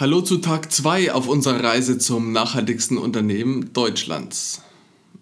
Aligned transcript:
Hallo 0.00 0.20
zu 0.20 0.38
Tag 0.38 0.70
2 0.70 1.12
auf 1.12 1.26
unserer 1.26 1.60
Reise 1.60 1.98
zum 1.98 2.30
nachhaltigsten 2.30 2.98
Unternehmen 2.98 3.72
Deutschlands. 3.72 4.62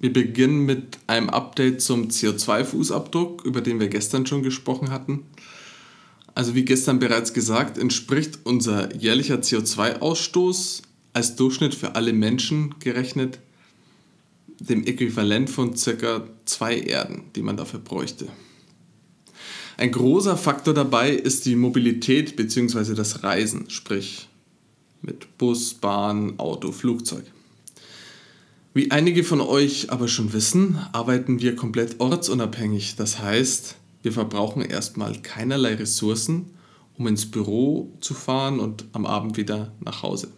Wir 0.00 0.12
beginnen 0.12 0.66
mit 0.66 0.98
einem 1.06 1.30
Update 1.30 1.80
zum 1.80 2.08
CO2-Fußabdruck, 2.08 3.42
über 3.46 3.62
den 3.62 3.80
wir 3.80 3.88
gestern 3.88 4.26
schon 4.26 4.42
gesprochen 4.42 4.90
hatten. 4.90 5.22
Also 6.34 6.54
wie 6.54 6.66
gestern 6.66 6.98
bereits 6.98 7.32
gesagt, 7.32 7.78
entspricht 7.78 8.40
unser 8.44 8.94
jährlicher 8.94 9.36
CO2-Ausstoß 9.36 10.82
als 11.14 11.36
Durchschnitt 11.36 11.74
für 11.74 11.94
alle 11.94 12.12
Menschen 12.12 12.74
gerechnet 12.78 13.38
dem 14.60 14.84
Äquivalent 14.84 15.48
von 15.48 15.72
ca. 15.72 16.28
zwei 16.44 16.78
Erden, 16.78 17.22
die 17.34 17.40
man 17.40 17.56
dafür 17.56 17.80
bräuchte. 17.80 18.28
Ein 19.78 19.90
großer 19.90 20.36
Faktor 20.36 20.74
dabei 20.74 21.12
ist 21.12 21.46
die 21.46 21.56
Mobilität 21.56 22.36
bzw. 22.36 22.92
das 22.92 23.22
Reisen, 23.22 23.70
sprich 23.70 24.28
mit 25.06 25.38
Bus, 25.38 25.74
Bahn, 25.74 26.38
Auto, 26.38 26.72
Flugzeug. 26.72 27.24
Wie 28.74 28.90
einige 28.90 29.24
von 29.24 29.40
euch 29.40 29.90
aber 29.90 30.06
schon 30.06 30.34
wissen, 30.34 30.78
arbeiten 30.92 31.40
wir 31.40 31.56
komplett 31.56 31.98
ortsunabhängig. 31.98 32.96
Das 32.96 33.20
heißt, 33.20 33.76
wir 34.02 34.12
verbrauchen 34.12 34.60
erstmal 34.60 35.22
keinerlei 35.22 35.76
Ressourcen, 35.76 36.50
um 36.98 37.06
ins 37.06 37.30
Büro 37.30 37.90
zu 38.00 38.12
fahren 38.12 38.60
und 38.60 38.84
am 38.92 39.06
Abend 39.06 39.38
wieder 39.38 39.72
nach 39.80 40.02
Hause. 40.02 40.28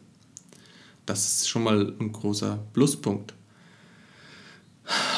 Das 1.04 1.26
ist 1.26 1.48
schon 1.48 1.64
mal 1.64 1.92
ein 1.98 2.12
großer 2.12 2.58
Pluspunkt. 2.74 3.34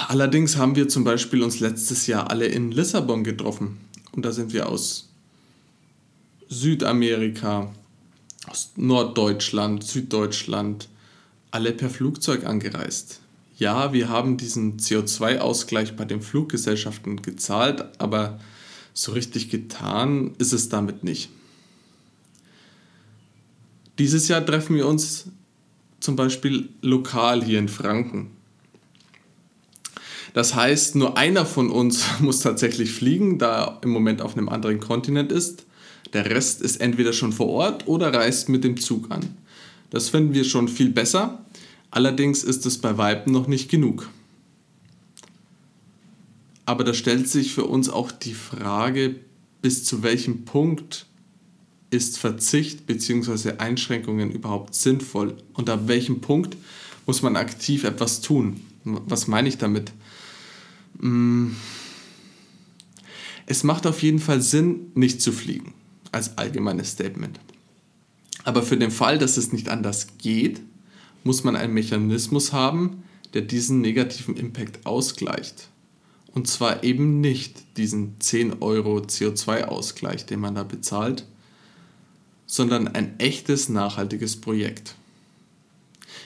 Allerdings 0.08 0.56
haben 0.56 0.76
wir 0.76 0.88
zum 0.88 1.04
Beispiel 1.04 1.42
uns 1.42 1.60
letztes 1.60 2.06
Jahr 2.06 2.30
alle 2.30 2.46
in 2.46 2.72
Lissabon 2.72 3.22
getroffen. 3.22 3.78
Und 4.12 4.24
da 4.24 4.32
sind 4.32 4.52
wir 4.52 4.68
aus 4.68 5.08
Südamerika, 6.48 7.72
aus 8.46 8.72
Norddeutschland, 8.76 9.84
Süddeutschland, 9.84 10.88
alle 11.50 11.72
per 11.72 11.90
Flugzeug 11.90 12.44
angereist. 12.46 13.20
Ja, 13.56 13.92
wir 13.92 14.08
haben 14.08 14.36
diesen 14.36 14.78
CO2-Ausgleich 14.78 15.94
bei 15.94 16.04
den 16.04 16.22
Fluggesellschaften 16.22 17.20
gezahlt, 17.20 17.84
aber 17.98 18.40
so 18.94 19.12
richtig 19.12 19.50
getan 19.50 20.32
ist 20.38 20.52
es 20.52 20.68
damit 20.68 21.04
nicht. 21.04 21.30
Dieses 23.98 24.28
Jahr 24.28 24.44
treffen 24.44 24.76
wir 24.76 24.86
uns 24.86 25.26
zum 26.00 26.16
Beispiel 26.16 26.70
lokal 26.80 27.44
hier 27.44 27.58
in 27.58 27.68
Franken. 27.68 28.30
Das 30.32 30.54
heißt, 30.54 30.96
nur 30.96 31.18
einer 31.18 31.44
von 31.44 31.70
uns 31.70 32.04
muss 32.20 32.40
tatsächlich 32.40 32.92
fliegen, 32.92 33.38
da 33.38 33.64
er 33.64 33.80
im 33.82 33.90
Moment 33.90 34.22
auf 34.22 34.36
einem 34.36 34.48
anderen 34.48 34.80
Kontinent 34.80 35.32
ist. 35.32 35.66
Der 36.12 36.26
Rest 36.26 36.62
ist 36.62 36.80
entweder 36.80 37.12
schon 37.12 37.32
vor 37.32 37.48
Ort 37.48 37.86
oder 37.86 38.12
reist 38.12 38.48
mit 38.48 38.64
dem 38.64 38.76
Zug 38.76 39.10
an. 39.10 39.36
Das 39.90 40.08
finden 40.08 40.34
wir 40.34 40.44
schon 40.44 40.68
viel 40.68 40.90
besser. 40.90 41.44
Allerdings 41.90 42.44
ist 42.44 42.66
es 42.66 42.78
bei 42.78 42.96
Weitem 42.98 43.32
noch 43.32 43.46
nicht 43.46 43.70
genug. 43.70 44.10
Aber 46.66 46.84
da 46.84 46.94
stellt 46.94 47.28
sich 47.28 47.52
für 47.52 47.64
uns 47.64 47.88
auch 47.88 48.12
die 48.12 48.34
Frage, 48.34 49.16
bis 49.60 49.84
zu 49.84 50.02
welchem 50.02 50.44
Punkt 50.44 51.06
ist 51.90 52.18
Verzicht 52.18 52.86
bzw. 52.86 53.58
Einschränkungen 53.58 54.30
überhaupt 54.30 54.74
sinnvoll 54.74 55.36
und 55.54 55.68
ab 55.68 55.82
welchem 55.86 56.20
Punkt 56.20 56.56
muss 57.06 57.22
man 57.22 57.36
aktiv 57.36 57.84
etwas 57.84 58.20
tun. 58.20 58.60
Was 58.84 59.26
meine 59.26 59.48
ich 59.48 59.58
damit? 59.58 59.92
Mm. 61.00 61.48
Es 63.46 63.64
macht 63.64 63.84
auf 63.86 64.02
jeden 64.02 64.20
Fall 64.20 64.40
Sinn, 64.40 64.92
nicht 64.94 65.20
zu 65.20 65.32
fliegen, 65.32 65.74
als 66.12 66.38
allgemeines 66.38 66.92
Statement. 66.92 67.38
Aber 68.44 68.62
für 68.62 68.76
den 68.76 68.90
Fall, 68.90 69.18
dass 69.18 69.36
es 69.36 69.52
nicht 69.52 69.68
anders 69.68 70.18
geht, 70.18 70.60
muss 71.24 71.44
man 71.44 71.56
einen 71.56 71.74
Mechanismus 71.74 72.52
haben, 72.52 73.02
der 73.34 73.42
diesen 73.42 73.80
negativen 73.80 74.36
Impact 74.36 74.86
ausgleicht. 74.86 75.68
Und 76.32 76.46
zwar 76.46 76.84
eben 76.84 77.20
nicht 77.20 77.76
diesen 77.76 78.20
10 78.20 78.62
Euro 78.62 78.98
CO2-Ausgleich, 78.98 80.26
den 80.26 80.40
man 80.40 80.54
da 80.54 80.62
bezahlt, 80.62 81.26
sondern 82.46 82.88
ein 82.88 83.18
echtes 83.18 83.68
nachhaltiges 83.68 84.40
Projekt. 84.40 84.94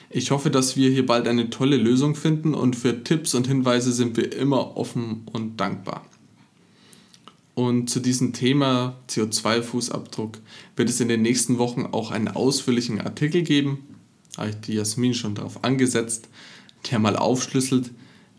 Ich 0.09 0.31
hoffe, 0.31 0.49
dass 0.49 0.75
wir 0.75 0.89
hier 0.89 1.05
bald 1.05 1.27
eine 1.27 1.49
tolle 1.49 1.77
Lösung 1.77 2.15
finden 2.15 2.53
und 2.53 2.75
für 2.75 3.03
Tipps 3.03 3.33
und 3.33 3.47
Hinweise 3.47 3.91
sind 3.91 4.15
wir 4.15 4.35
immer 4.35 4.77
offen 4.77 5.27
und 5.33 5.57
dankbar. 5.57 6.05
Und 7.55 7.89
zu 7.89 8.01
diesem 8.01 8.33
Thema 8.33 8.97
CO2-Fußabdruck 9.09 10.39
wird 10.75 10.89
es 10.89 10.99
in 10.99 11.07
den 11.07 11.21
nächsten 11.21 11.57
Wochen 11.57 11.85
auch 11.85 12.11
einen 12.11 12.27
ausführlichen 12.27 12.99
Artikel 12.99 13.43
geben, 13.43 13.79
habe 14.37 14.49
ich 14.49 14.55
die 14.57 14.73
Jasmin 14.73 15.13
schon 15.13 15.35
darauf 15.35 15.63
angesetzt, 15.63 16.27
der 16.91 16.99
mal 16.99 17.15
aufschlüsselt, 17.15 17.91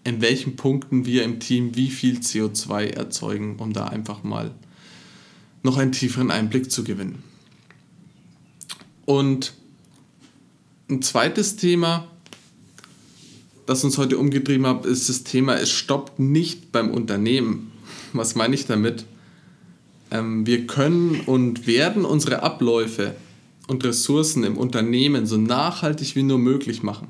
in 0.04 0.20
welchen 0.20 0.56
Punkten 0.56 1.06
wir 1.06 1.24
im 1.24 1.40
Team 1.40 1.74
wie 1.74 1.88
viel 1.88 2.18
CO2 2.18 2.90
erzeugen, 2.90 3.56
um 3.56 3.72
da 3.72 3.86
einfach 3.86 4.22
mal 4.22 4.54
noch 5.62 5.78
einen 5.78 5.92
tieferen 5.92 6.30
Einblick 6.30 6.70
zu 6.70 6.84
gewinnen. 6.84 7.22
Und 9.06 9.54
ein 10.88 11.00
zweites 11.00 11.56
Thema, 11.56 12.06
das 13.64 13.82
uns 13.82 13.98
heute 13.98 14.18
umgetrieben 14.18 14.66
hat, 14.66 14.84
ist 14.84 15.08
das 15.08 15.24
Thema, 15.24 15.56
es 15.56 15.70
stoppt 15.70 16.20
nicht 16.20 16.70
beim 16.70 16.90
Unternehmen. 16.90 17.72
Was 18.16 18.34
meine 18.34 18.54
ich 18.54 18.66
damit? 18.66 19.04
Ähm, 20.10 20.46
wir 20.46 20.66
können 20.66 21.22
und 21.26 21.66
werden 21.66 22.04
unsere 22.04 22.42
Abläufe 22.42 23.14
und 23.66 23.84
Ressourcen 23.84 24.44
im 24.44 24.56
Unternehmen 24.56 25.26
so 25.26 25.36
nachhaltig 25.36 26.16
wie 26.16 26.22
nur 26.22 26.38
möglich 26.38 26.82
machen. 26.82 27.08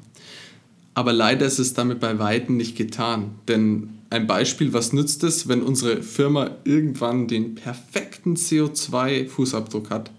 Aber 0.94 1.12
leider 1.12 1.46
ist 1.46 1.58
es 1.58 1.74
damit 1.74 2.00
bei 2.00 2.18
Weitem 2.18 2.56
nicht 2.56 2.76
getan. 2.76 3.34
Denn 3.48 3.90
ein 4.08 4.26
Beispiel, 4.26 4.72
was 4.72 4.92
nützt 4.92 5.24
es, 5.24 5.46
wenn 5.46 5.62
unsere 5.62 6.02
Firma 6.02 6.50
irgendwann 6.64 7.28
den 7.28 7.54
perfekten 7.54 8.36
CO2-Fußabdruck 8.36 9.90
hat 9.90 10.10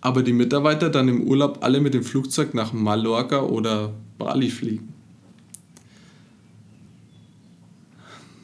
aber 0.00 0.22
die 0.22 0.32
Mitarbeiter 0.32 0.88
dann 0.88 1.08
im 1.08 1.22
Urlaub 1.22 1.58
alle 1.62 1.80
mit 1.80 1.94
dem 1.94 2.02
Flugzeug 2.02 2.54
nach 2.54 2.72
Mallorca 2.72 3.42
oder 3.42 3.92
Bali 4.18 4.50
fliegen. 4.50 4.92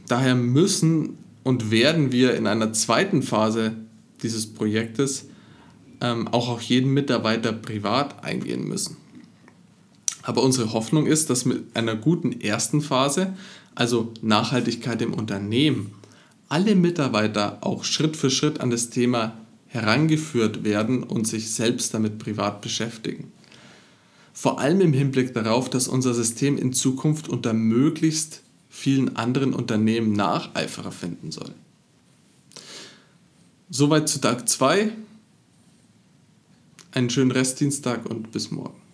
Daher 0.09 0.35
müssen 0.35 1.19
und 1.47 1.71
werden 1.71 2.11
wir 2.11 2.35
in 2.35 2.49
einer 2.49 2.73
zweiten 2.73 3.23
Phase 3.23 3.77
dieses 4.21 4.53
Projektes 4.53 5.27
ähm, 6.01 6.27
auch 6.27 6.49
auf 6.49 6.61
jeden 6.61 6.93
Mitarbeiter 6.93 7.53
privat 7.53 8.25
eingehen 8.25 8.67
müssen. 8.67 8.97
Aber 10.25 10.43
unsere 10.43 10.73
Hoffnung 10.73 11.07
ist, 11.07 11.31
dass 11.31 11.45
mit 11.45 11.63
einer 11.75 11.95
guten 11.95 12.33
ersten 12.41 12.81
Phase, 12.81 13.33
also 13.77 14.13
Nachhaltigkeit 14.23 15.01
im 15.03 15.15
Unternehmen, 15.15 15.93
alle 16.49 16.75
Mitarbeiter 16.75 17.59
auch 17.61 17.85
Schritt 17.85 18.17
für 18.17 18.31
Schritt 18.31 18.61
an 18.61 18.71
das 18.71 18.91
Thema 18.91 19.37
herangeführt 19.69 20.65
werden 20.65 21.05
und 21.05 21.29
sich 21.29 21.53
selbst 21.53 21.95
damit 21.95 22.19
privat 22.19 22.61
beschäftigen. 22.61 23.31
Vor 24.33 24.59
allem 24.59 24.81
im 24.81 24.93
Hinblick 24.93 25.33
darauf, 25.33 25.71
dass 25.71 25.87
unser 25.87 26.13
System 26.13 26.59
in 26.59 26.73
Zukunft 26.73 27.29
unter 27.29 27.53
möglichst 27.53 28.43
vielen 28.77 29.17
anderen 29.17 29.55
Unternehmen 29.55 30.13
Nacheiferer 30.13 30.93
finden 30.93 31.33
soll. 31.33 31.55
Soweit 33.71 34.09
zu 34.09 34.21
Tag 34.21 34.49
2. 34.49 34.93
Einen 36.93 37.11
schönen 37.11 37.31
Restdienstag 37.31 38.05
und 38.07 38.31
bis 38.33 38.51
morgen. 38.51 38.86